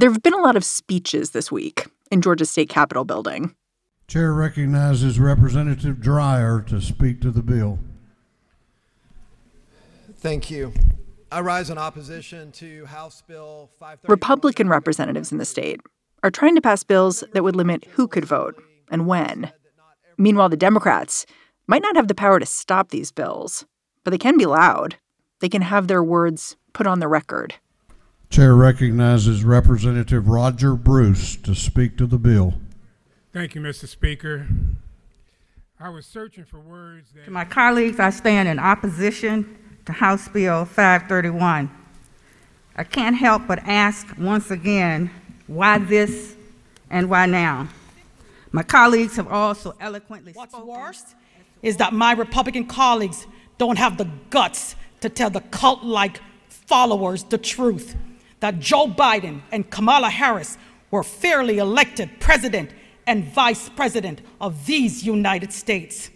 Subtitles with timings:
[0.00, 3.54] There have been a lot of speeches this week in Georgia's state capitol building.
[4.08, 7.78] Chair recognizes Representative Dreyer to speak to the bill.
[10.16, 10.72] Thank you.
[11.30, 14.10] I rise in opposition to House Bill 530.
[14.10, 15.82] Republican representatives in the state
[16.22, 18.54] are trying to pass bills that would limit who could vote
[18.90, 19.52] and when.
[20.16, 21.26] Meanwhile, the Democrats
[21.66, 23.66] might not have the power to stop these bills,
[24.02, 24.96] but they can be loud.
[25.40, 27.56] They can have their words put on the record.
[28.30, 32.54] Chair recognizes Representative Roger Bruce to speak to the bill.
[33.32, 33.88] Thank you, Mr.
[33.88, 34.46] Speaker.
[35.80, 37.24] I was searching for words that.
[37.24, 41.70] To my colleagues, I stand in opposition to House Bill 531.
[42.76, 45.10] I can't help but ask once again
[45.48, 46.36] why this
[46.88, 47.66] and why now?
[48.52, 50.68] My colleagues have also eloquently What's spoken.
[50.68, 51.16] worse
[51.62, 53.26] is that my Republican colleagues
[53.58, 57.96] don't have the guts to tell the cult like followers the truth
[58.40, 60.58] that Joe Biden and Kamala Harris
[60.90, 62.70] were fairly elected president
[63.06, 66.10] and vice president of these United States.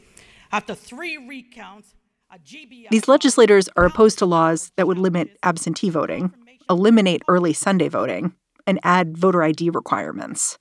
[0.53, 1.95] After three recounts,
[2.31, 6.35] a GBI These legislators are opposed to laws that would limit absentee voting,
[6.69, 8.35] eliminate early Sunday voting,
[8.67, 10.59] and add voter ID requirements.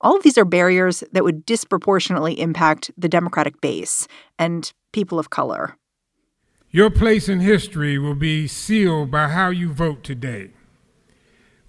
[0.00, 5.30] All of these are barriers that would disproportionately impact the Democratic base and people of
[5.30, 5.76] color.
[6.70, 10.52] Your place in history will be sealed by how you vote today.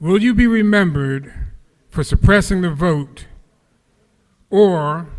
[0.02, 1.31] Will you be remembered
[1.91, 3.27] for suppressing the vote,
[4.49, 5.09] or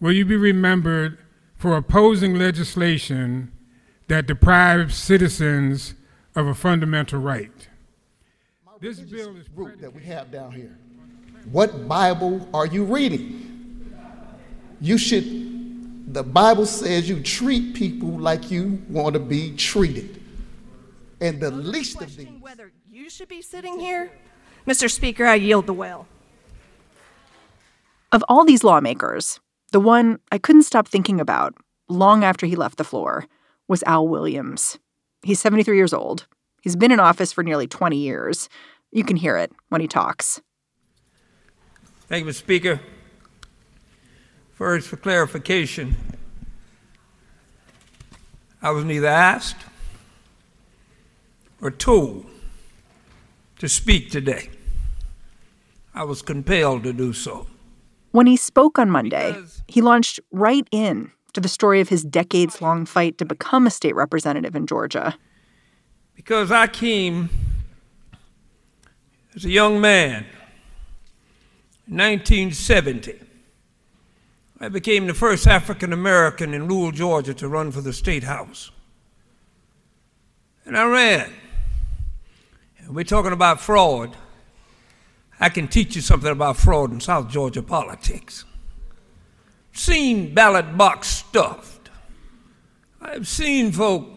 [0.00, 1.16] will you be remembered
[1.54, 3.52] for opposing legislation
[4.08, 5.94] that deprives citizens
[6.34, 7.68] of a fundamental right?
[8.80, 10.76] This bill is group that we have down here.
[11.52, 13.94] What Bible are you reading?
[14.80, 20.20] You should, the Bible says you treat people like you want to be treated.
[21.20, 22.26] And the least of these.
[23.10, 24.10] Question whether you should be sitting here?
[24.66, 24.90] Mr.
[24.90, 26.06] Speaker, I yield the will.
[28.12, 29.40] Of all these lawmakers,
[29.72, 31.54] the one I couldn't stop thinking about
[31.88, 33.26] long after he left the floor
[33.68, 34.78] was Al Williams.
[35.22, 36.26] He's 73 years old.
[36.62, 38.48] He's been in office for nearly 20 years.
[38.92, 40.40] You can hear it when he talks.
[42.08, 42.34] Thank you, Mr.
[42.34, 42.80] Speaker.
[44.52, 45.96] First, for clarification,
[48.60, 49.64] I was neither asked
[51.62, 52.29] or told
[53.60, 54.48] to speak today.
[55.94, 57.46] I was compelled to do so.
[58.10, 62.02] When he spoke on Monday, Because- he launched right in to the story of his
[62.02, 65.16] decades long fight to become a state representative in Georgia.
[66.16, 67.28] Because I came
[69.36, 70.24] as a young man
[71.86, 73.20] in 1970.
[74.58, 78.70] I became the first African American in rural Georgia to run for the state house.
[80.64, 81.32] And I ran.
[82.90, 84.16] And we're talking about fraud.
[85.38, 88.44] I can teach you something about fraud in South Georgia politics.
[89.72, 91.88] Seen ballot box stuffed.
[93.00, 94.08] I've seen folk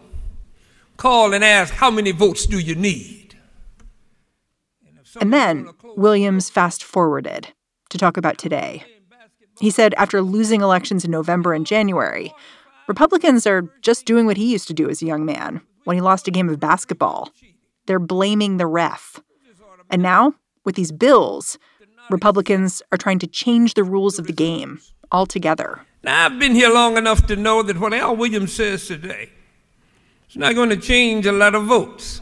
[0.96, 3.36] call and ask, How many votes do you need?
[4.82, 7.52] if And then Williams fast forwarded
[7.90, 8.82] to talk about today.
[9.60, 12.34] He said after losing elections in November and January,
[12.88, 16.00] Republicans are just doing what he used to do as a young man when he
[16.00, 17.30] lost a game of basketball.
[17.86, 19.20] They're blaming the ref.
[19.90, 20.34] And now,
[20.64, 21.58] with these bills,
[22.10, 24.80] Republicans are trying to change the rules of the game
[25.12, 25.80] altogether.
[26.02, 29.30] Now, I've been here long enough to know that what Al Williams says today
[30.28, 32.20] is not going to change a lot of votes.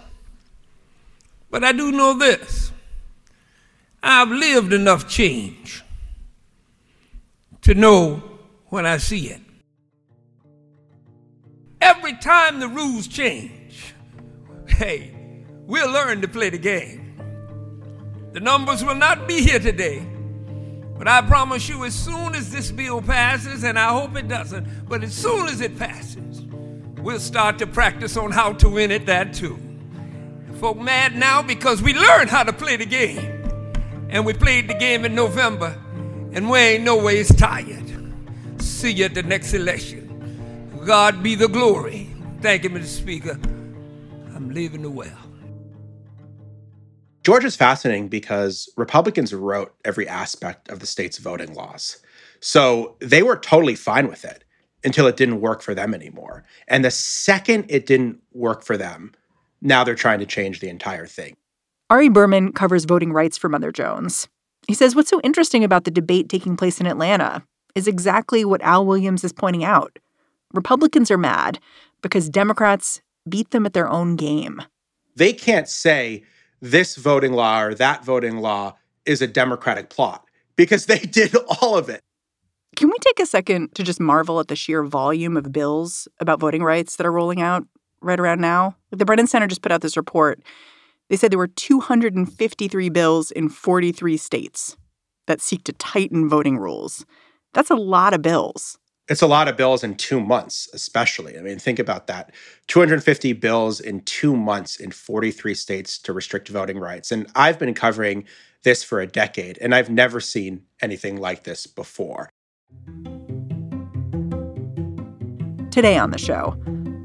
[1.51, 2.73] But I do know this
[4.03, 5.85] I've lived enough change
[7.63, 8.23] to know
[8.67, 9.41] when I see it.
[11.81, 13.95] Every time the rules change,
[14.67, 15.22] hey,
[15.73, 17.15] we'll learn to play the game.
[18.33, 20.07] The numbers will not be here today.
[20.99, 24.87] But I promise you, as soon as this bill passes, and I hope it doesn't,
[24.87, 26.43] but as soon as it passes,
[26.99, 29.59] we'll start to practice on how to win at that too.
[30.61, 33.43] Folk mad now because we learned how to play the game.
[34.11, 35.75] And we played the game in November,
[36.33, 37.91] and we ain't no ways tired.
[38.61, 40.77] See you at the next election.
[40.85, 42.11] God be the glory.
[42.43, 42.85] Thank you, Mr.
[42.85, 43.39] Speaker.
[44.35, 45.22] I'm leaving the well.
[47.23, 51.99] Georgia's fascinating because Republicans wrote every aspect of the state's voting laws.
[52.41, 54.45] So they were totally fine with it
[54.85, 56.45] until it didn't work for them anymore.
[56.67, 59.13] And the second it didn't work for them,
[59.61, 61.37] now they're trying to change the entire thing.
[61.91, 64.27] Ari Berman covers voting rights for Mother Jones.
[64.67, 68.63] He says what's so interesting about the debate taking place in Atlanta is exactly what
[68.63, 69.99] Al Williams is pointing out.
[70.53, 71.59] Republicans are mad
[72.03, 74.63] because Democrats beat them at their own game.
[75.15, 76.25] They can't say
[76.63, 78.75] this voting law or that voting law
[79.05, 80.25] is a Democratic plot
[80.57, 82.01] because they did all of it.
[82.75, 86.41] Can we take a second to just marvel at the sheer volume of bills about
[86.41, 87.67] voting rights that are rolling out
[88.01, 88.77] right around now?
[88.91, 90.41] The Brennan Center just put out this report.
[91.11, 94.77] They said there were 253 bills in 43 states
[95.27, 97.05] that seek to tighten voting rules.
[97.53, 98.79] That's a lot of bills.
[99.09, 101.37] It's a lot of bills in two months, especially.
[101.37, 102.33] I mean, think about that
[102.69, 107.11] 250 bills in two months in 43 states to restrict voting rights.
[107.11, 108.25] And I've been covering
[108.63, 112.31] this for a decade, and I've never seen anything like this before.
[115.73, 116.57] Today on the show,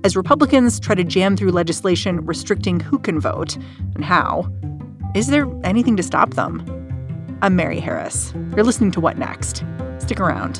[0.04, 3.56] as Republicans try to jam through legislation restricting who can vote
[3.96, 4.52] and how,
[5.16, 6.64] is there anything to stop them?
[7.42, 8.34] I'm Mary Harris.
[8.56, 9.64] You're listening to What Next?
[9.98, 10.60] Stick around.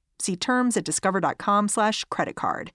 [0.21, 2.71] See terms at discover.com slash credit card.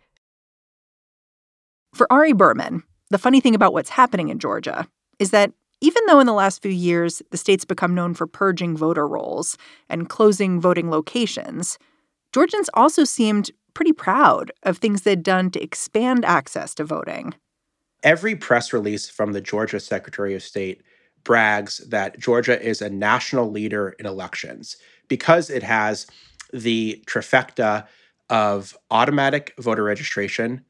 [1.94, 4.88] For Ari Berman, the funny thing about what's happening in Georgia
[5.19, 8.76] is that even though in the last few years the state's become known for purging
[8.76, 9.56] voter rolls
[9.88, 11.78] and closing voting locations,
[12.32, 17.34] Georgians also seemed pretty proud of things they'd done to expand access to voting.
[18.02, 20.82] Every press release from the Georgia Secretary of State
[21.25, 24.76] brags that Georgia is a national leader in elections
[25.08, 26.06] because it has
[26.56, 27.87] the trifecta
[28.31, 30.64] of automatic voter registration,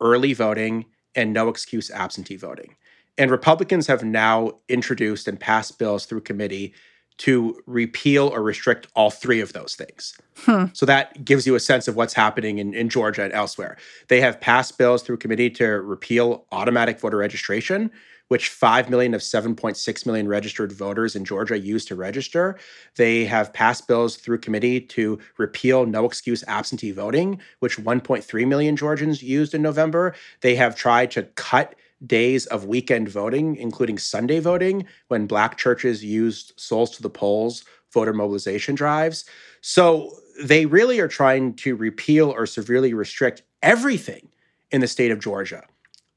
[0.00, 2.76] early voting, and no excuse absentee voting.
[3.18, 6.72] And Republicans have now introduced and passed bills through committee
[7.18, 10.18] to repeal or restrict all three of those things.
[10.38, 10.66] Hmm.
[10.72, 13.76] So that gives you a sense of what's happening in, in Georgia and elsewhere.
[14.08, 17.90] They have passed bills through committee to repeal automatic voter registration,
[18.30, 22.56] which 5 million of 7.6 million registered voters in Georgia used to register.
[22.94, 28.76] They have passed bills through committee to repeal no excuse absentee voting, which 1.3 million
[28.76, 30.14] Georgians used in November.
[30.42, 31.74] They have tried to cut
[32.06, 37.64] days of weekend voting, including Sunday voting, when black churches used souls to the polls
[37.92, 39.24] voter mobilization drives.
[39.60, 44.28] So they really are trying to repeal or severely restrict everything
[44.70, 45.64] in the state of Georgia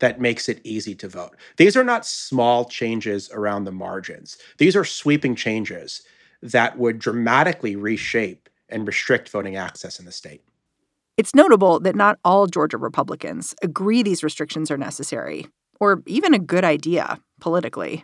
[0.04, 1.38] that makes it easy to vote.
[1.56, 4.38] These are not small changes around the margins.
[4.58, 6.02] These are sweeping changes
[6.42, 10.44] that would dramatically reshape and restrict voting access in the state.
[11.16, 15.48] It's notable that not all Georgia Republicans agree these restrictions are necessary
[15.80, 18.04] or even a good idea politically.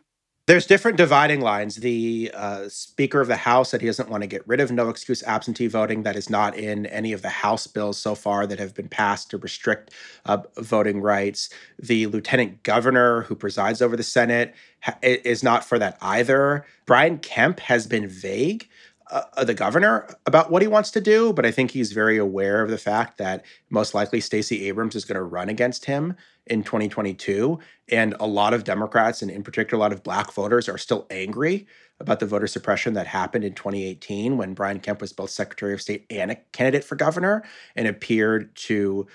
[0.49, 1.75] There's different dividing lines.
[1.75, 4.89] The uh, Speaker of the House said he doesn't want to get rid of no
[4.89, 6.01] excuse absentee voting.
[6.01, 9.29] That is not in any of the House bills so far that have been passed
[9.29, 9.93] to restrict
[10.25, 11.51] uh, voting rights.
[11.77, 16.65] The Lieutenant Governor, who presides over the Senate, ha- is not for that either.
[16.87, 18.67] Brian Kemp has been vague
[19.09, 22.61] uh, the governor about what he wants to do, but I think he's very aware
[22.61, 26.63] of the fact that most likely Stacey Abrams is going to run against him in
[26.63, 27.59] 2022.
[27.89, 31.07] And a lot of Democrats, and in particular, a lot of black voters, are still
[31.09, 31.67] angry
[31.99, 35.81] about the voter suppression that happened in 2018 when Brian Kemp was both Secretary of
[35.81, 37.43] State and a candidate for governor
[37.75, 39.07] and appeared to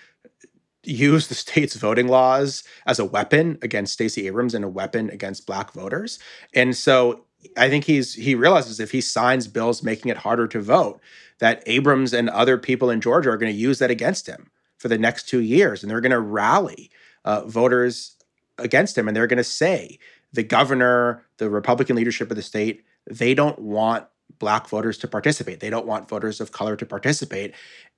[0.83, 5.47] use the state's voting laws as a weapon against Stacey Abrams and a weapon against
[5.47, 6.19] black voters.
[6.53, 7.24] And so
[7.57, 11.01] I think he's he realizes if he signs bills making it harder to vote,
[11.39, 14.89] that Abrams and other people in Georgia are going to use that against him for
[14.89, 16.91] the next two years, and they're going to rally
[17.25, 18.17] uh, voters
[18.59, 19.99] against him, and they're going to say
[20.33, 24.07] the governor, the Republican leadership of the state, they don't want
[24.39, 25.61] black voters to participate.
[25.61, 27.55] They don't want voters of color to participate,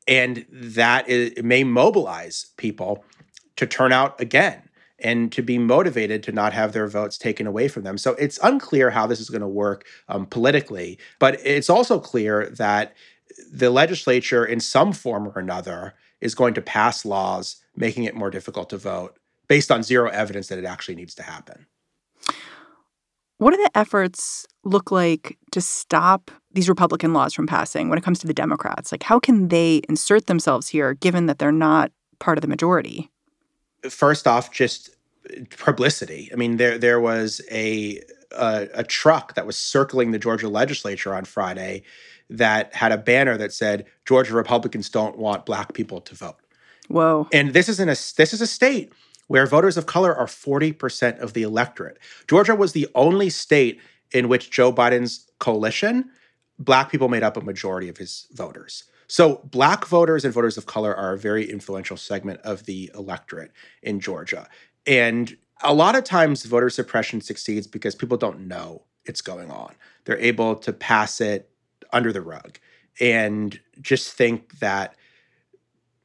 [0.06, 3.04] and that is, may mobilize people
[3.56, 4.65] to turn out again
[4.98, 7.98] and to be motivated to not have their votes taken away from them.
[7.98, 12.48] So it's unclear how this is going to work um, politically, but it's also clear
[12.50, 12.94] that
[13.52, 18.30] the legislature, in some form or another, is going to pass laws making it more
[18.30, 21.66] difficult to vote based on zero evidence that it actually needs to happen.
[23.38, 28.04] What do the efforts look like to stop these Republican laws from passing when it
[28.04, 28.90] comes to the Democrats?
[28.90, 33.10] Like, how can they insert themselves here given that they're not part of the majority?
[33.88, 34.90] First off, just
[35.58, 36.30] publicity.
[36.32, 38.02] I mean, there there was a,
[38.32, 41.82] a, a truck that was circling the Georgia legislature on Friday
[42.28, 46.36] that had a banner that said Georgia Republicans don't want black people to vote.
[46.88, 47.28] Whoa.
[47.32, 48.92] And this is in a this is a state
[49.28, 51.98] where voters of color are 40% of the electorate.
[52.28, 53.80] Georgia was the only state
[54.12, 56.08] in which Joe Biden's coalition,
[56.60, 58.84] black people made up a majority of his voters.
[59.08, 63.52] So, black voters and voters of color are a very influential segment of the electorate
[63.82, 64.48] in Georgia.
[64.86, 69.74] And a lot of times, voter suppression succeeds because people don't know it's going on.
[70.04, 71.50] They're able to pass it
[71.92, 72.58] under the rug
[73.00, 74.96] and just think that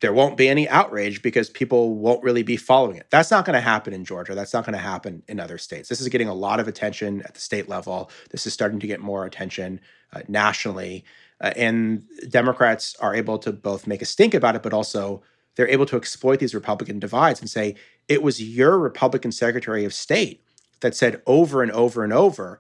[0.02, 3.06] there won't be any outrage because people won't really be following it.
[3.12, 4.34] That's not going to happen in Georgia.
[4.34, 5.90] That's not going to happen in other states.
[5.90, 8.10] This is getting a lot of attention at the state level.
[8.32, 9.80] This is starting to get more attention
[10.14, 11.06] uh, nationally.
[11.42, 15.22] Uh, and Democrats are able to both make a stink about it, but also
[15.56, 17.76] they're able to exploit these Republican divides and say,
[18.08, 20.44] it was your Republican Secretary of State
[20.82, 22.60] that said over and over and over,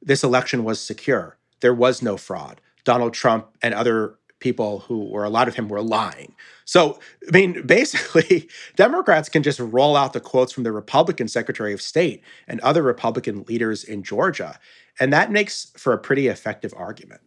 [0.00, 1.36] this election was secure.
[1.60, 2.60] There was no fraud.
[2.84, 6.34] Donald Trump and other people who were a lot of him were lying.
[6.64, 6.98] So,
[7.28, 11.80] I mean, basically, Democrats can just roll out the quotes from the Republican Secretary of
[11.80, 14.58] State and other Republican leaders in Georgia.
[15.00, 17.20] And that makes for a pretty effective argument.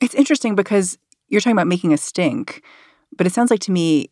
[0.00, 0.98] It's interesting because
[1.28, 2.62] you're talking about making a stink,
[3.16, 4.10] but it sounds like to me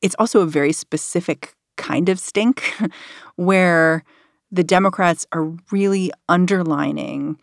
[0.00, 2.72] it's also a very specific kind of stink
[3.36, 4.04] where
[4.50, 7.38] the Democrats are really underlining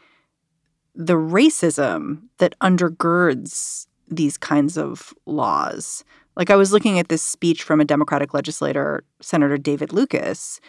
[0.96, 6.03] the racism that undergirds these kinds of laws.
[6.36, 10.60] Like I was looking at this speech from a Democratic legislator, Senator David Lucas,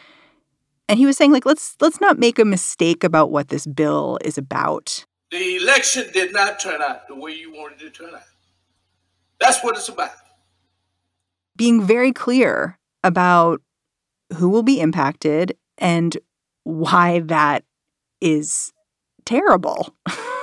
[0.88, 4.18] and he was saying like let's let's not make a mistake about what this bill
[4.24, 5.04] is about.
[5.30, 8.22] The election did not turn out the way you wanted it to turn out.
[9.40, 10.10] That's what it's about.
[11.56, 13.60] Being very clear about
[14.36, 16.16] who will be impacted and
[16.64, 17.64] why that
[18.20, 18.72] is
[19.24, 19.94] terrible.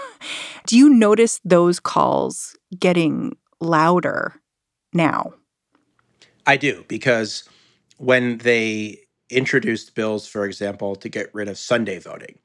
[0.65, 4.35] Do you notice those calls getting louder
[4.93, 5.33] now?
[6.45, 7.47] I do, because
[7.97, 8.99] when they
[9.29, 12.37] introduced bills, for example, to get rid of Sunday voting,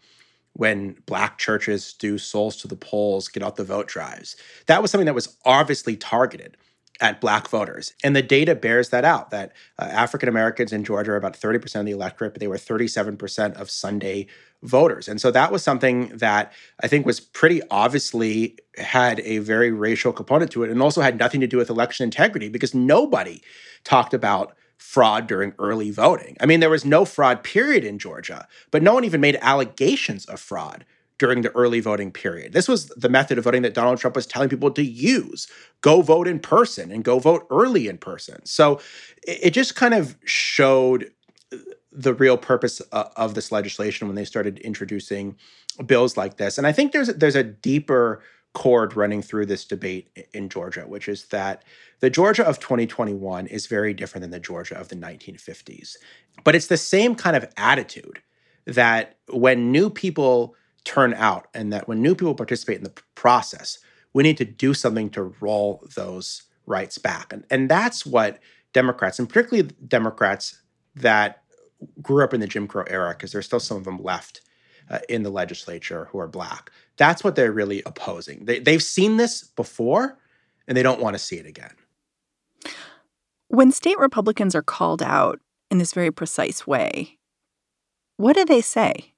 [0.58, 4.34] when black churches do souls to the polls, get out the vote drives,
[4.66, 6.56] that was something that was obviously targeted
[7.00, 7.92] at black voters.
[8.02, 11.78] And the data bears that out that uh, African Americans in Georgia are about 30%
[11.78, 14.26] of the electorate, but they were 37% of Sunday
[14.64, 15.06] voters.
[15.06, 20.12] And so that was something that I think was pretty obviously had a very racial
[20.12, 23.40] component to it and also had nothing to do with election integrity because nobody
[23.84, 26.36] talked about fraud during early voting.
[26.40, 30.24] I mean, there was no fraud period in Georgia, but no one even made allegations
[30.26, 30.84] of fraud
[31.18, 32.52] during the early voting period.
[32.52, 35.48] This was the method of voting that Donald Trump was telling people to use
[35.80, 38.44] go vote in person and go vote early in person.
[38.46, 38.80] So
[39.26, 41.10] it, just kind of showed
[41.92, 45.36] the real purpose uh, of this legislation when they started introducing
[45.86, 46.56] bills like this.
[46.56, 48.22] And I think there's there's a deeper
[48.58, 51.62] chord running through this debate in Georgia, which is that
[52.00, 55.94] the Georgia of 2021 is very different than the Georgia of the 1950s.
[56.42, 58.20] But it's the same kind of attitude
[58.66, 63.78] that when new people turn out and that when new people participate in the process,
[64.12, 67.32] we need to do something to roll those rights back.
[67.32, 68.40] And, and that's what
[68.72, 70.60] Democrats, and particularly Democrats
[70.96, 71.44] that
[72.02, 74.40] grew up in the Jim Crow era, because there's still some of them left
[74.90, 76.70] uh, in the legislature who are black.
[76.96, 78.44] That's what they're really opposing.
[78.44, 80.18] They, they've seen this before
[80.66, 81.72] and they don't want to see it again.
[83.48, 85.40] When state Republicans are called out
[85.70, 87.18] in this very precise way,
[88.16, 89.14] what do they say?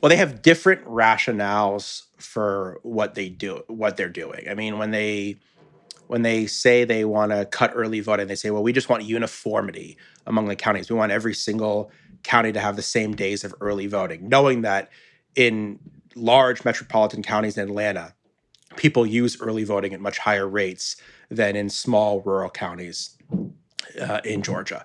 [0.00, 4.46] Well, they have different rationales for what they do, what they're doing.
[4.48, 5.36] I mean, when they
[6.06, 9.04] when they say they want to cut early voting, they say, well, we just want
[9.04, 10.90] uniformity among the counties.
[10.90, 14.90] We want every single county to have the same days of early voting, knowing that
[15.34, 15.78] in
[16.14, 18.14] large metropolitan counties in Atlanta,
[18.76, 20.96] people use early voting at much higher rates
[21.30, 23.16] than in small rural counties
[24.00, 24.84] uh, in Georgia.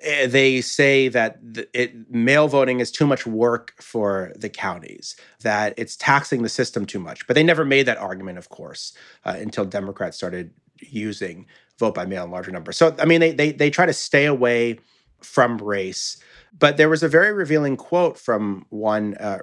[0.00, 1.38] Eh, they say that
[1.72, 6.84] it, mail voting is too much work for the counties, that it's taxing the system
[6.86, 7.26] too much.
[7.26, 8.92] But they never made that argument, of course,
[9.24, 11.46] uh, until Democrats started using
[11.78, 12.76] vote by mail in larger numbers.
[12.76, 14.78] So, I mean, they, they, they try to stay away
[15.20, 16.16] from race.
[16.58, 19.38] But there was a very revealing quote from one uh,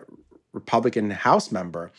[0.54, 1.92] Republican House member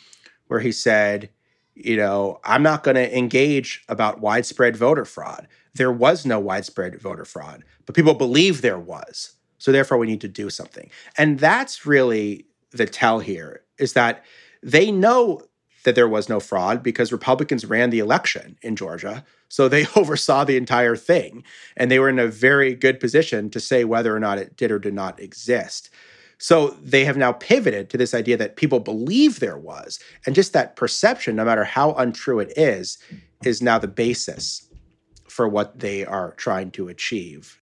[0.48, 1.30] where he said,
[1.74, 5.48] you know, I'm not going to engage about widespread voter fraud.
[5.74, 9.36] There was no widespread voter fraud, but people believe there was.
[9.58, 10.90] So therefore, we need to do something.
[11.16, 14.24] And that's really the tell here is that
[14.62, 15.42] they know
[15.84, 19.24] that there was no fraud because Republicans ran the election in Georgia.
[19.50, 21.44] So they oversaw the entire thing.
[21.76, 24.70] And they were in a very good position to say whether or not it did
[24.70, 25.90] or did not exist.
[26.38, 29.98] So they have now pivoted to this idea that people believe there was.
[30.24, 32.96] And just that perception, no matter how untrue it is,
[33.44, 34.66] is now the basis
[35.28, 37.60] for what they are trying to achieve.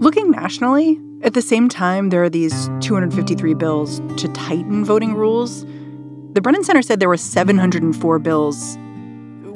[0.00, 5.64] Looking nationally, at the same time, there are these 253 bills to tighten voting rules.
[6.34, 8.76] The Brennan Center said there were 704 bills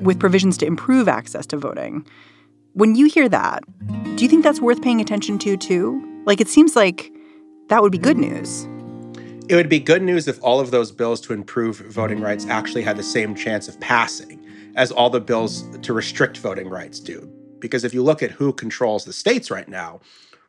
[0.00, 2.06] with provisions to improve access to voting.
[2.72, 3.64] When you hear that,
[4.16, 6.02] do you think that's worth paying attention to, too?
[6.24, 7.12] Like, it seems like
[7.68, 8.66] that would be good news.
[9.50, 12.82] It would be good news if all of those bills to improve voting rights actually
[12.82, 14.42] had the same chance of passing
[14.74, 17.30] as all the bills to restrict voting rights do.
[17.58, 20.00] Because if you look at who controls the states right now,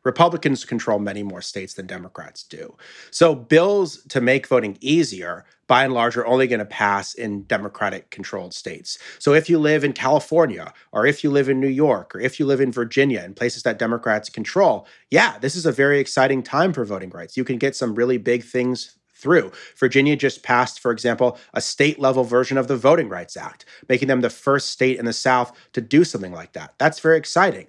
[0.04, 2.76] Republicans control many more states than Democrats do.
[3.10, 7.44] So, bills to make voting easier, by and large, are only going to pass in
[7.44, 8.98] Democratic controlled states.
[9.18, 12.40] So, if you live in California, or if you live in New York, or if
[12.40, 16.42] you live in Virginia, in places that Democrats control, yeah, this is a very exciting
[16.42, 17.36] time for voting rights.
[17.36, 19.52] You can get some really big things through.
[19.76, 24.08] Virginia just passed, for example, a state level version of the Voting Rights Act, making
[24.08, 26.74] them the first state in the South to do something like that.
[26.78, 27.66] That's very exciting.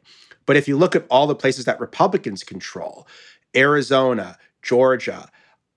[0.51, 3.07] But if you look at all the places that Republicans control,
[3.55, 5.29] Arizona, Georgia,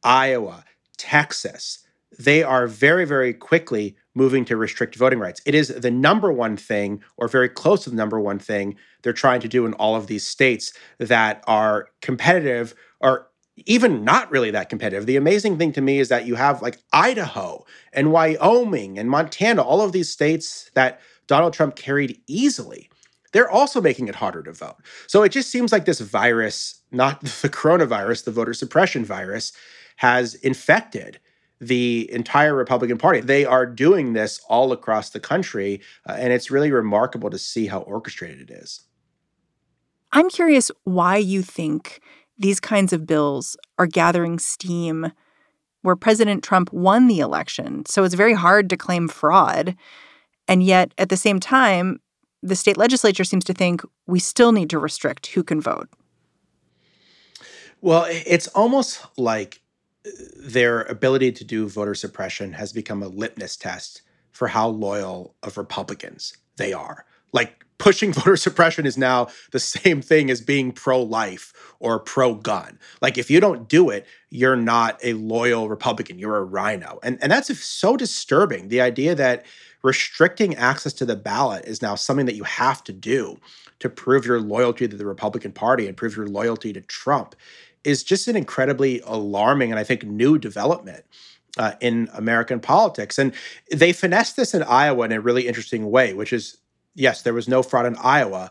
[0.02, 0.64] Iowa,
[0.96, 1.86] Texas,
[2.18, 5.40] they are very, very quickly moving to restrict voting rights.
[5.46, 9.12] It is the number one thing, or very close to the number one thing, they're
[9.12, 13.28] trying to do in all of these states that are competitive or
[13.66, 15.06] even not really that competitive.
[15.06, 19.62] The amazing thing to me is that you have like Idaho and Wyoming and Montana,
[19.62, 22.90] all of these states that Donald Trump carried easily
[23.34, 24.76] they're also making it harder to vote.
[25.08, 29.52] So it just seems like this virus, not the coronavirus, the voter suppression virus,
[29.96, 31.20] has infected
[31.60, 33.20] the entire Republican Party.
[33.20, 37.66] They are doing this all across the country, uh, and it's really remarkable to see
[37.66, 38.82] how orchestrated it is.
[40.12, 42.00] I'm curious why you think
[42.38, 45.10] these kinds of bills are gathering steam
[45.82, 47.84] where President Trump won the election.
[47.86, 49.76] So it's very hard to claim fraud.
[50.46, 52.00] And yet, at the same time,
[52.44, 55.88] the state legislature seems to think we still need to restrict who can vote.
[57.80, 59.60] Well, it's almost like
[60.06, 64.02] uh, their ability to do voter suppression has become a litmus test
[64.32, 67.06] for how loyal of Republicans they are.
[67.32, 72.34] Like pushing voter suppression is now the same thing as being pro life or pro
[72.34, 72.78] gun.
[73.00, 76.98] Like if you don't do it, you're not a loyal Republican, you're a RINO.
[77.02, 78.68] And, and that's so disturbing.
[78.68, 79.46] The idea that
[79.84, 83.38] restricting access to the ballot is now something that you have to do
[83.78, 87.36] to prove your loyalty to the Republican Party and prove your loyalty to Trump
[87.84, 91.04] is just an incredibly alarming and I think new development.
[91.56, 93.16] Uh, in American politics.
[93.16, 93.32] And
[93.70, 96.58] they finessed this in Iowa in a really interesting way, which is
[96.96, 98.50] yes, there was no fraud in Iowa,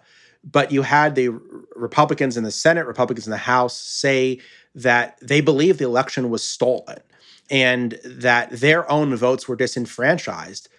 [0.50, 1.38] but you had the
[1.76, 4.40] Republicans in the Senate, Republicans in the House say
[4.74, 7.00] that they believe the election was stolen
[7.50, 10.70] and that their own votes were disenfranchised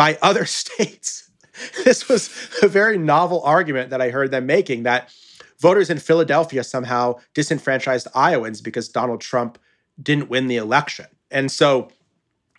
[0.00, 1.30] by other states.
[1.84, 2.30] this was
[2.62, 5.12] a very novel argument that I heard them making that
[5.60, 9.58] voters in Philadelphia somehow disenfranchised Iowans because Donald Trump
[10.02, 11.04] didn't win the election.
[11.30, 11.90] And so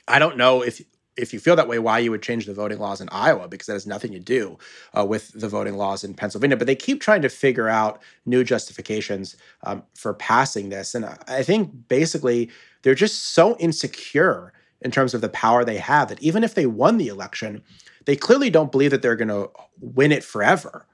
[0.08, 0.84] I don't know if
[1.17, 3.65] if you feel that way, why you would change the voting laws in Iowa because
[3.65, 4.60] that has nothing to do
[4.95, 6.58] uh, with the voting laws in Pennsylvania.
[6.58, 11.41] But they keep trying to figure out new justifications um, for passing this, and I
[11.41, 12.51] think basically
[12.84, 16.65] they're just so insecure in terms of the power they have that even if they
[16.65, 17.63] won the election,
[18.05, 20.85] they clearly don't believe that they're going to win it forever,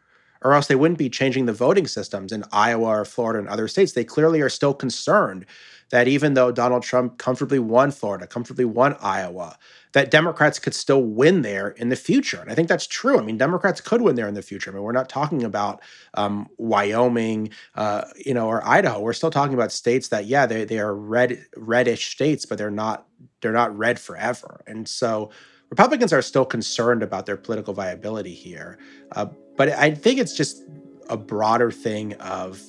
[0.41, 3.67] or else they wouldn't be changing the voting systems in Iowa or Florida and other
[3.67, 3.93] states.
[3.93, 5.45] They clearly are still concerned
[5.89, 9.57] that even though Donald Trump comfortably won Florida, comfortably won Iowa,
[9.93, 12.39] that Democrats could still win there in the future.
[12.39, 13.17] And I think that's true.
[13.17, 14.69] I mean, Democrats could win there in the future.
[14.69, 15.81] I mean, we're not talking about
[16.13, 18.99] um, Wyoming, uh, you know, or Idaho.
[18.99, 22.69] We're still talking about states that, yeah, they, they are red, reddish states, but they're
[22.69, 23.05] not
[23.41, 24.61] they're not red forever.
[24.67, 25.31] And so
[25.69, 28.77] Republicans are still concerned about their political viability here.
[29.11, 30.63] Uh, but I think it's just
[31.09, 32.61] a broader thing of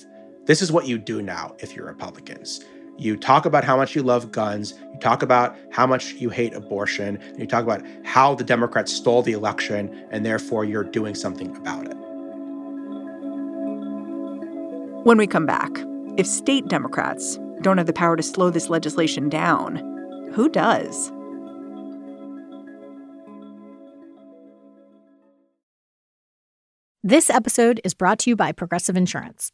[0.45, 2.63] this is what you do now if you're Republicans.
[2.99, 4.73] You talk about how much you love guns.
[4.93, 7.15] You talk about how much you hate abortion.
[7.15, 11.55] And you talk about how the Democrats stole the election and therefore you're doing something
[11.55, 11.95] about it.
[15.05, 15.71] When we come back,
[16.17, 19.77] if state Democrats don't have the power to slow this legislation down,
[20.33, 21.09] who does?
[27.01, 29.53] This episode is brought to you by Progressive Insurance.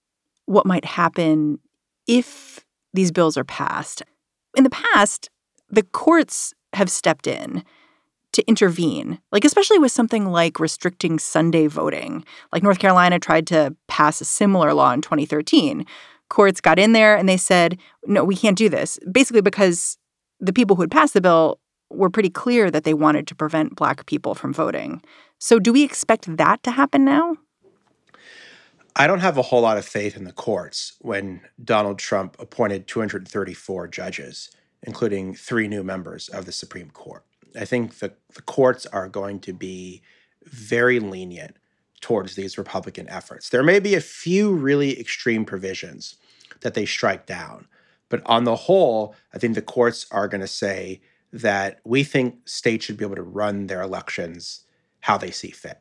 [0.51, 1.59] what might happen
[2.07, 4.03] if these bills are passed.
[4.55, 5.29] In the past,
[5.69, 7.63] the courts have stepped in
[8.33, 12.25] to intervene, like especially with something like restricting Sunday voting.
[12.51, 15.85] Like North Carolina tried to pass a similar law in 2013.
[16.29, 19.97] Courts got in there and they said, no, we can't do this, basically because
[20.39, 21.59] the people who had passed the bill
[21.89, 25.01] were pretty clear that they wanted to prevent black people from voting.
[25.39, 27.37] So do we expect that to happen now?
[28.95, 32.87] I don't have a whole lot of faith in the courts when Donald Trump appointed
[32.87, 34.51] 234 judges,
[34.83, 37.23] including three new members of the Supreme Court.
[37.59, 40.01] I think the, the courts are going to be
[40.43, 41.57] very lenient
[42.01, 43.49] towards these Republican efforts.
[43.49, 46.15] There may be a few really extreme provisions
[46.61, 47.67] that they strike down,
[48.09, 51.01] but on the whole, I think the courts are going to say
[51.31, 54.65] that we think states should be able to run their elections
[55.01, 55.79] how they see fit.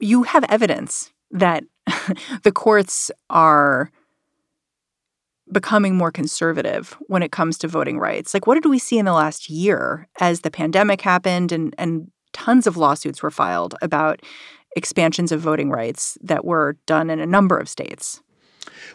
[0.00, 1.64] You have evidence that
[2.42, 3.90] the courts are
[5.52, 8.32] becoming more conservative when it comes to voting rights.
[8.34, 12.10] Like, what did we see in the last year as the pandemic happened and, and
[12.32, 14.22] tons of lawsuits were filed about
[14.76, 18.20] expansions of voting rights that were done in a number of states?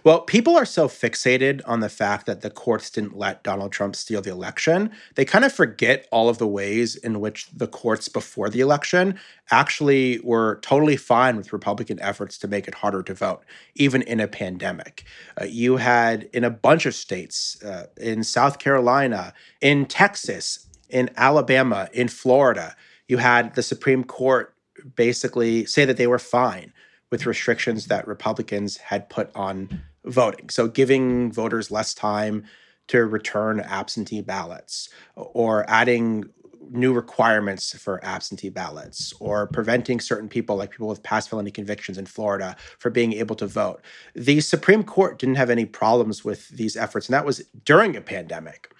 [0.04, 3.95] Well, people are so fixated on the fact that the courts didn't let Donald Trump
[3.95, 4.91] steal the election.
[5.15, 9.19] They kind of forget all of the ways in which the courts before the election
[9.51, 13.43] actually were totally fine with Republican efforts to make it harder to vote,
[13.75, 15.06] even in a pandemic.
[15.39, 21.10] Uh, you had in a bunch of states, uh, in South Carolina, in Texas, in
[21.17, 22.75] Alabama, in Florida,
[23.08, 24.54] you had the Supreme Court
[24.95, 26.71] basically say that they were fine
[27.12, 30.50] with restrictions that Republicans had put on voting.
[30.50, 32.46] So, giving voters less time
[32.88, 36.30] to return absentee ballots or adding
[36.72, 41.98] new requirements for absentee ballots or preventing certain people like people with past felony convictions
[41.98, 43.82] in Florida for being able to vote.
[44.15, 48.02] The Supreme Court didn't have any problems with these efforts and that was during a
[48.02, 48.72] pandemic.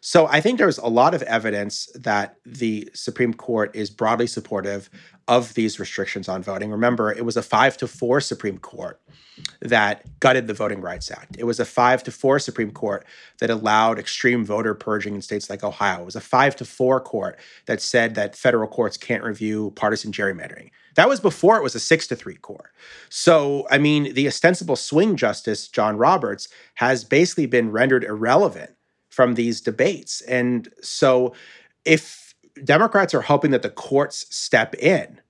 [0.00, 4.88] So I think there's a lot of evidence that the Supreme Court is broadly supportive
[5.28, 6.70] of these restrictions on voting.
[6.70, 9.00] Remember, it was a five to four Supreme Court
[9.60, 11.36] that gutted the Voting Rights Act.
[11.38, 13.06] It was a five to four Supreme Court
[13.38, 16.02] that allowed extreme voter purging in states like Ohio.
[16.02, 20.12] It was a five to four court that said that federal courts can't review partisan
[20.12, 20.70] gerrymandering.
[20.96, 22.72] That was before it was a six to three court.
[23.08, 28.70] So, I mean, the ostensible swing justice, John Roberts, has basically been rendered irrelevant
[29.10, 30.22] from these debates.
[30.22, 31.34] And so,
[31.84, 35.20] if Democrats are hoping that the courts step in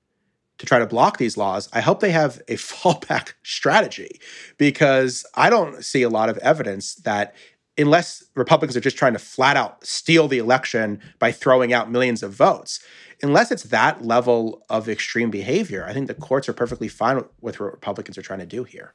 [0.60, 1.70] to try to block these laws.
[1.72, 4.20] I hope they have a fallback strategy
[4.58, 7.34] because I don't see a lot of evidence that
[7.78, 12.22] unless Republicans are just trying to flat out steal the election by throwing out millions
[12.22, 12.80] of votes,
[13.22, 17.58] unless it's that level of extreme behavior, I think the courts are perfectly fine with
[17.58, 18.94] what Republicans are trying to do here.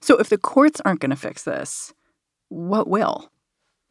[0.00, 1.92] So if the courts aren't going to fix this,
[2.48, 3.30] what will?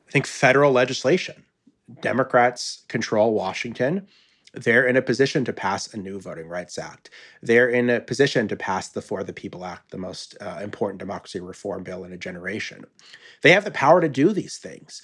[0.08, 1.44] I think federal legislation.
[2.02, 4.08] Democrats control Washington.
[4.54, 7.10] They're in a position to pass a new Voting Rights Act.
[7.42, 11.00] They're in a position to pass the For the People Act, the most uh, important
[11.00, 12.86] democracy reform bill in a generation.
[13.42, 15.02] They have the power to do these things.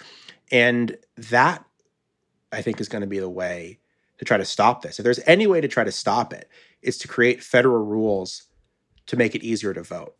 [0.52, 1.66] And that,
[2.52, 3.80] I think, is going to be the way
[4.20, 5.00] to try to stop this.
[5.00, 6.50] If there's any way to try to stop it,
[6.82, 8.44] it's to create federal rules
[9.08, 10.16] to make it easier to vote.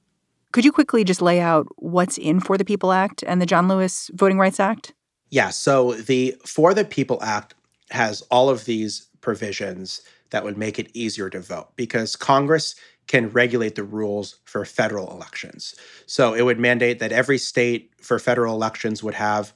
[0.52, 3.68] Could you quickly just lay out what's in For the People Act and the John
[3.68, 4.94] Lewis Voting Rights Act?
[5.30, 5.50] Yeah.
[5.50, 7.56] So the For the People Act
[7.90, 12.76] has all of these provisions that would make it easier to vote because Congress
[13.08, 15.76] can regulate the rules for federal elections.
[16.06, 19.54] So it would mandate that every state for federal elections would have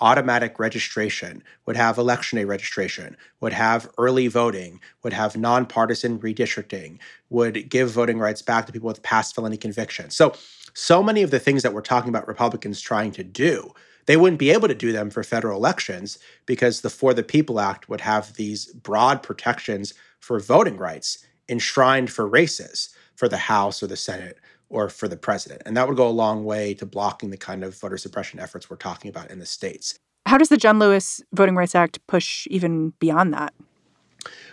[0.00, 6.98] automatic registration, would have election day registration, would have early voting, would have nonpartisan redistricting,
[7.30, 10.16] would give voting rights back to people with past felony convictions.
[10.16, 10.34] So,
[10.74, 13.72] so many of the things that we're talking about Republicans trying to do
[14.08, 17.60] they wouldn't be able to do them for federal elections because the For the People
[17.60, 23.82] Act would have these broad protections for voting rights enshrined for races for the House
[23.82, 24.38] or the Senate
[24.70, 25.62] or for the president.
[25.66, 28.68] And that would go a long way to blocking the kind of voter suppression efforts
[28.68, 29.98] we're talking about in the states.
[30.26, 33.54] How does the John Lewis Voting Rights Act push even beyond that?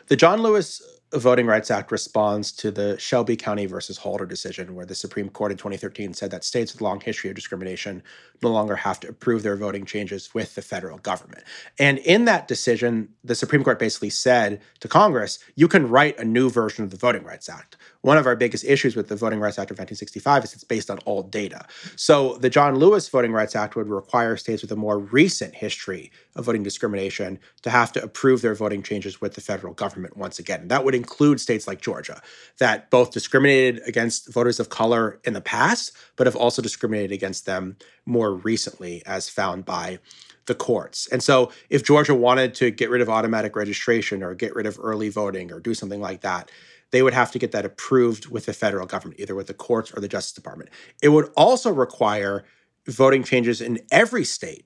[0.08, 0.82] The John Lewis
[1.13, 5.51] Voting Rights Act responds to the Shelby County versus Holder decision, where the Supreme Court
[5.51, 8.04] in 2013 said that states with a long history of discrimination
[8.41, 11.43] no longer have to approve their voting changes with the federal government.
[11.80, 16.25] And in that decision, the Supreme Court basically said to Congress, you can write a
[16.25, 17.78] new version of the Voting Rights Act.
[18.06, 20.91] One of our biggest issues with the Voting Rights Act of 1965 is it's based
[20.91, 21.65] on old data.
[21.96, 26.12] So the John Lewis Voting Rights Act would require states with a more recent history
[26.36, 30.38] of voting discrimination to have to approve their voting changes with the federal government once
[30.38, 30.68] again.
[30.68, 32.22] That would include states like Georgia
[32.60, 37.48] that both discriminated against voters of color in the past, but have also discriminated against
[37.48, 39.98] them more recently, as found by
[40.46, 41.08] the courts.
[41.12, 44.80] And so, if Georgia wanted to get rid of automatic registration or get rid of
[44.80, 46.52] early voting or do something like that,
[46.91, 49.91] they would have to get that approved with the federal government, either with the courts
[49.91, 50.69] or the Justice Department.
[51.02, 52.43] It would also require
[52.88, 54.65] voting changes in every state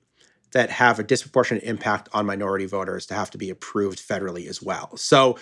[0.52, 4.60] that have a disproportionate impact on minority voters to have to be approved federally as
[4.60, 4.96] well.
[4.96, 5.38] So,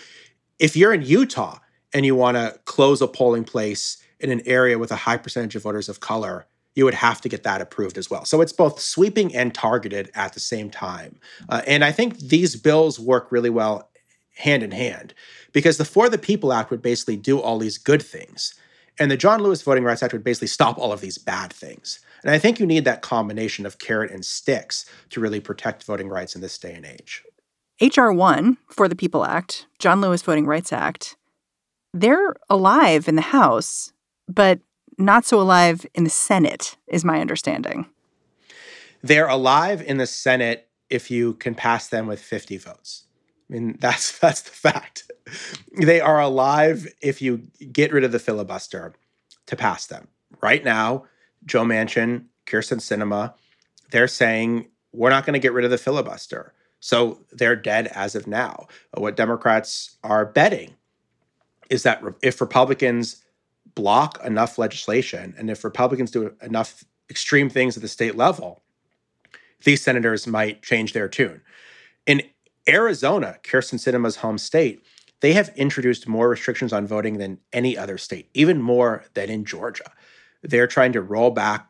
[0.59, 1.59] if you're in Utah
[1.95, 5.55] and you want to close a polling place in an area with a high percentage
[5.55, 8.25] of voters of color, you would have to get that approved as well.
[8.25, 11.19] So it's both sweeping and targeted at the same time.
[11.49, 13.88] Uh, and I think these bills work really well
[14.38, 15.14] hand in hand
[15.53, 18.55] because the For the People Act would basically do all these good things.
[18.98, 22.01] And the John Lewis Voting Rights Act would basically stop all of these bad things.
[22.22, 26.09] And I think you need that combination of carrot and sticks to really protect voting
[26.09, 27.22] rights in this day and age.
[27.81, 28.12] H.R.
[28.12, 31.16] 1 for the People Act, John Lewis Voting Rights Act,
[31.94, 33.92] they're alive in the House,
[34.29, 34.61] but
[34.98, 37.87] not so alive in the Senate, is my understanding.
[39.03, 43.05] They're alive in the Senate if you can pass them with 50 votes.
[43.49, 45.11] I mean, that's that's the fact.
[45.81, 48.95] They are alive if you get rid of the filibuster
[49.47, 50.09] to pass them.
[50.43, 51.05] Right now,
[51.45, 53.35] Joe Manchin, Kyrsten Sinema,
[53.91, 56.55] they're saying we're not going to get rid of the filibuster.
[56.81, 58.69] So they're dead as of now.
[58.95, 60.75] What Democrats are betting
[61.71, 63.25] is that if Republicans
[63.75, 68.63] block enough legislation and if Republicans do enough extreme things at the state level,
[69.65, 71.41] these senators might change their tune.
[72.07, 72.23] In
[72.69, 74.85] Arizona, Kyrsten Sinema's home state,
[75.21, 79.45] they have introduced more restrictions on voting than any other state, even more than in
[79.45, 79.91] Georgia.
[80.43, 81.69] They're trying to roll back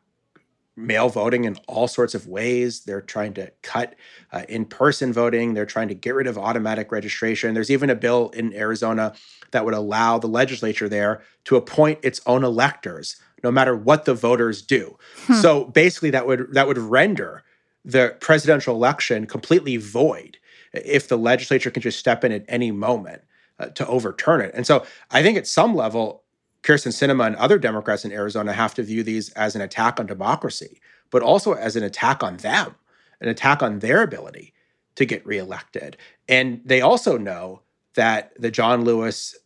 [0.76, 2.84] mail voting in all sorts of ways.
[2.84, 3.94] They're trying to cut
[4.32, 5.54] uh, in person voting.
[5.54, 7.54] They're trying to get rid of automatic registration.
[7.54, 9.14] There's even a bill in Arizona
[9.50, 14.14] that would allow the legislature there to appoint its own electors no matter what the
[14.14, 14.98] voters do.
[15.26, 15.34] Hmm.
[15.34, 17.44] So basically that would that would render
[17.84, 20.38] the presidential election completely void
[20.84, 23.22] if the legislature can just step in at any moment
[23.58, 24.52] uh, to overturn it.
[24.54, 26.24] And so I think at some level
[26.62, 30.06] Kyrsten Sinema and other Democrats in Arizona have to view these as an attack on
[30.06, 32.74] democracy, but also as an attack on them,
[33.20, 34.52] an attack on their ability
[34.96, 35.96] to get reelected.
[36.28, 37.62] And they also know
[37.94, 39.36] that the John Lewis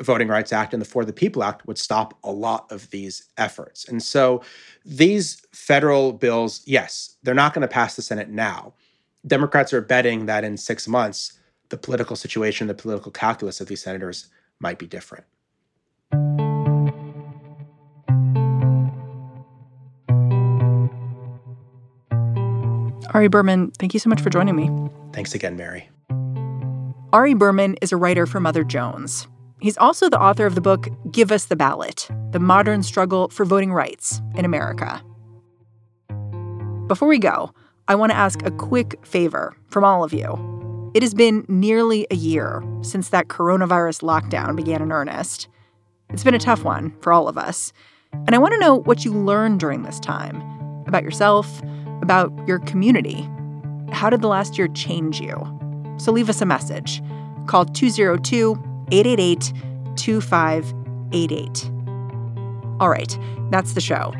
[0.00, 3.28] Voting Rights Act and the For the People Act would stop a lot of these
[3.36, 3.88] efforts.
[3.88, 4.42] And so
[4.84, 8.74] these federal bills, yes, they're not going to pass the Senate now.
[9.26, 11.38] Democrats are betting that in six months,
[11.70, 14.28] the political situation, the political calculus of these senators
[14.60, 15.24] might be different.
[23.14, 24.70] Ari Berman, thank you so much for joining me.
[25.12, 25.88] Thanks again, Mary.
[27.12, 29.26] Ari Berman is a writer for Mother Jones.
[29.60, 33.44] He's also the author of the book Give Us the Ballot The Modern Struggle for
[33.44, 35.02] Voting Rights in America.
[36.86, 37.50] Before we go,
[37.88, 40.90] I want to ask a quick favor from all of you.
[40.92, 45.48] It has been nearly a year since that coronavirus lockdown began in earnest.
[46.10, 47.72] It's been a tough one for all of us.
[48.12, 50.42] And I want to know what you learned during this time
[50.86, 51.62] about yourself,
[52.02, 53.26] about your community.
[53.90, 55.34] How did the last year change you?
[55.96, 57.02] So leave us a message.
[57.46, 58.52] Call 202
[58.90, 59.52] 888
[59.96, 61.70] 2588.
[62.80, 63.18] All right,
[63.50, 64.12] that's the show.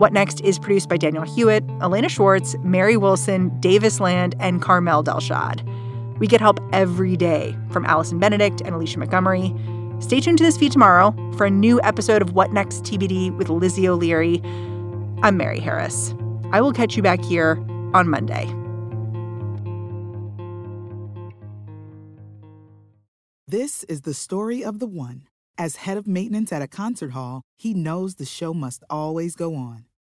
[0.00, 5.04] What Next is produced by Danielle Hewitt, Elaina Schwartz, Mary Wilson, Davis Land, and Carmel
[5.04, 5.60] Delshad.
[6.18, 9.54] We get help every day from Allison Benedikt and Alicia Montgomery.
[9.98, 13.50] Stay tuned to this feed tomorrow for a new episode of What Next TBD with
[13.50, 14.40] Lizzie O'Leary.
[15.22, 16.14] I'm Mary Harris.
[16.50, 18.46] I will catch you back here on Monday.
[23.46, 25.26] This is the story of the one.
[25.58, 29.54] As head of maintenance at a concert hall, he knows the show must always go
[29.54, 29.84] on.